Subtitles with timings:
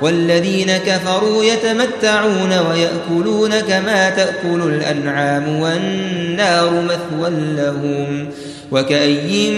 [0.00, 8.28] والذين كفروا يتمتعون ويأكلون كما تأكل الأنعام والنار مثوى لهم
[8.72, 9.50] وكأي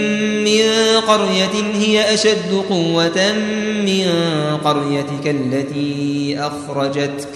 [0.43, 0.69] من
[1.07, 3.33] قرية هي أشد قوة
[3.85, 4.07] من
[4.65, 7.27] قريتك التي أخرجتك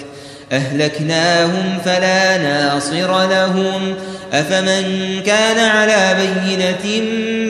[0.52, 3.96] أهلكناهم فلا ناصر لهم
[4.34, 4.84] أفمن
[5.26, 7.04] كان على بينة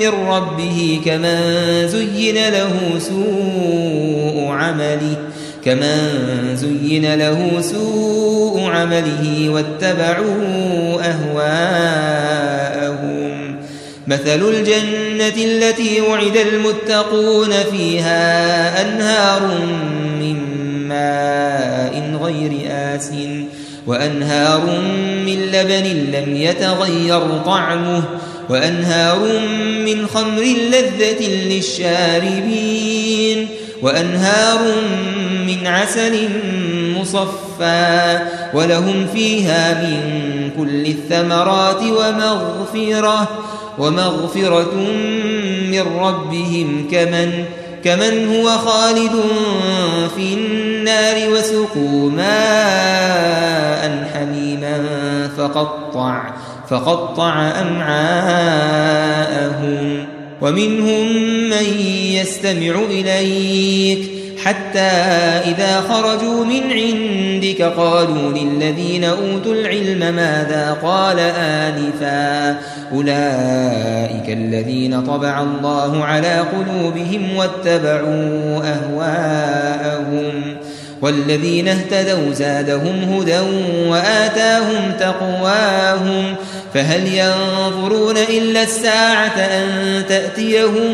[0.05, 1.39] من ربه كمن
[1.89, 5.15] زين له سوء عمله
[5.67, 10.31] كمن زين له سوء عمله واتبعوا
[11.03, 13.55] أهواءهم
[14.07, 19.47] مثل الجنة التي وعد المتقون فيها أنهار
[20.19, 20.39] من
[20.87, 23.11] ماء غير آس
[23.87, 24.61] وأنهار
[25.25, 28.03] من لبن لم يتغير طعمه
[28.49, 29.19] وأنهار
[29.85, 30.41] من خمر
[30.71, 33.47] لذة للشاربين
[33.81, 34.59] وأنهار
[35.47, 36.27] من عسل
[36.99, 38.19] مصفى
[38.53, 40.01] ولهم فيها من
[40.57, 43.27] كل الثمرات ومغفرة
[43.79, 44.73] ومغفرة
[45.71, 47.33] من ربهم كمن
[47.83, 49.11] كمن هو خالد
[50.15, 54.79] في النار وسقوا ماء حميما
[55.37, 56.23] فقطع
[56.69, 60.07] فقطع أمعاءهم
[60.41, 61.13] ومنهم
[61.49, 61.81] من
[62.13, 64.09] يستمع إليك
[64.43, 64.79] حتى
[65.49, 72.49] إذا خرجوا من عندك قالوا للذين أوتوا العلم ماذا قال آنفا
[72.93, 80.56] أولئك الذين طبع الله على قلوبهم واتبعوا أهواءهم
[81.01, 83.39] والذين اهتدوا زادهم هدى
[83.89, 86.35] وآتاهم تقواهم
[86.73, 89.69] فهل ينظرون إلا الساعة أن
[90.09, 90.93] تأتيهم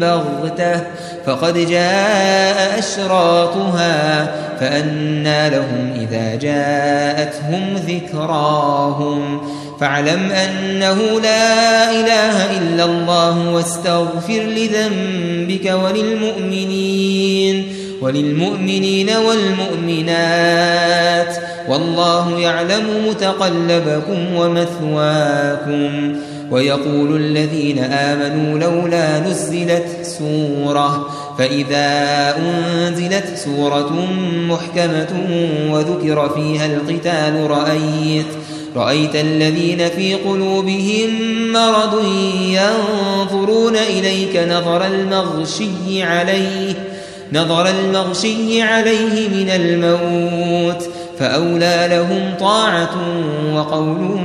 [0.00, 0.80] بغتة
[1.26, 4.28] فقد جاء أشراطها
[4.60, 9.40] فأنى لهم إذا جاءتهم ذكراهم
[9.80, 21.36] فاعلم أنه لا إله إلا الله واستغفر لذنبك وللمؤمنين وللمؤمنين والمؤمنات
[21.68, 26.16] والله يعلم متقلبكم ومثواكم
[26.50, 31.06] ويقول الذين آمنوا لولا نزلت سورة
[31.38, 34.08] فإذا أنزلت سورة
[34.48, 35.26] محكمة
[35.70, 38.26] وذكر فيها القتال رأيت
[38.76, 41.08] رأيت الذين في قلوبهم
[41.52, 42.04] مرض
[42.40, 46.74] ينظرون إليك نظر المغشي عليه
[47.32, 50.82] نظر المغشي عليه من الموت
[51.18, 52.90] فأولى لهم طاعة
[53.54, 54.20] وقول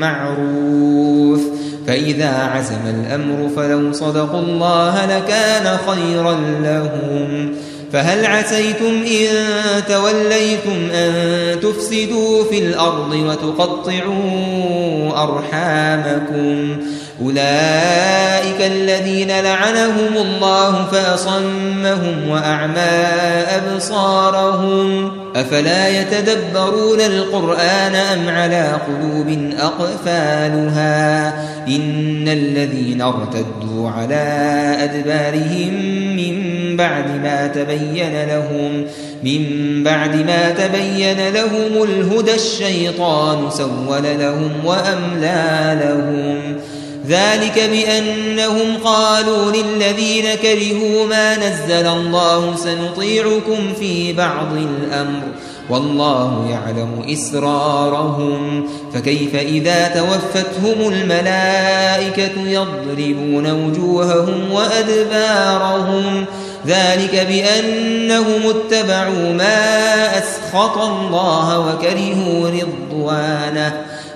[0.00, 1.40] معروف
[1.86, 7.54] فإذا عزم الأمر فلو صدقوا الله لكان خيرا لهم
[7.92, 9.42] فهل عسيتم إن
[9.88, 11.12] توليتم أن
[11.60, 14.04] تفسدوا في الأرض وتقطعوا
[15.22, 16.76] أرحامكم؟
[17.22, 23.02] أولئك الذين لعنهم الله فأصمهم وأعمى
[23.72, 31.28] أبصارهم أفلا يتدبرون القرآن أم على قلوب أقفالها
[31.68, 34.34] إن الذين ارتدوا على
[34.80, 35.72] أدبارهم
[36.16, 36.46] من
[36.76, 38.86] بعد ما تبين لهم
[39.24, 39.44] من
[39.84, 46.38] بعد ما تبين لهم الهدى الشيطان سول لهم وأملى لهم
[47.08, 55.22] ذلك بأنهم قالوا للذين كرهوا ما نزل الله سنطيعكم في بعض الأمر
[55.70, 66.24] والله يعلم إسرارهم فكيف إذا توفتهم الملائكة يضربون وجوههم وأدبارهم
[66.66, 73.86] ذلك بأنهم اتبعوا ما أسخط الله وكرهوا رضوانه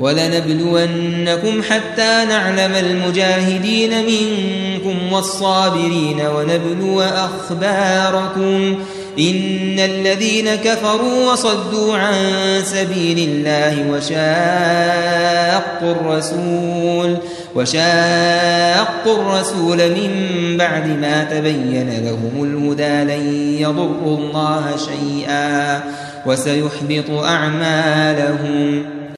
[0.00, 8.78] ولنبلونكم حتى نعلم المجاهدين منكم والصابرين ونبلو أخباركم
[9.18, 12.14] إن الذين كفروا وصدوا عن
[12.64, 17.16] سبيل الله وشاقوا الرسول
[17.56, 25.80] وشاقوا الرسول من بعد ما تبين لهم الهدى لن يضروا الله شيئا
[26.26, 28.97] وسيحبط أعمالهم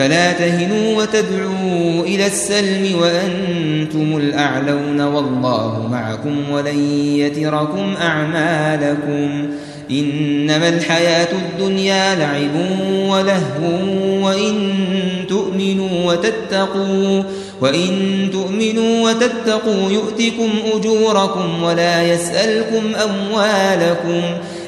[0.00, 6.78] فلا تهنوا وتدعوا إلى السلم وأنتم الأعلون والله معكم ولن
[7.16, 9.48] يتركم أعمالكم
[9.90, 12.72] إنما الحياة الدنيا لعب
[13.08, 14.74] ولهو وإن
[15.28, 17.22] تؤمنوا وتتقوا
[17.60, 24.22] وإن تؤمنوا وتتقوا يؤتكم أجوركم ولا يسألكم أموالكم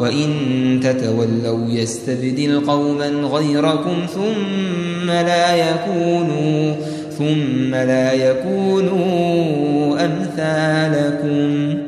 [0.00, 6.74] وإن تتولوا يستبدل قوما غيركم ثم لا يكونوا
[7.18, 9.46] ثم لا يكونوا
[10.04, 11.79] أمثالكم